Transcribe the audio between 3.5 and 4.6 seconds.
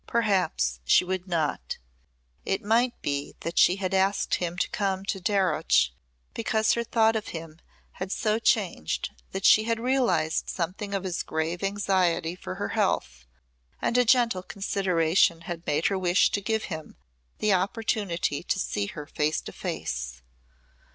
she had asked him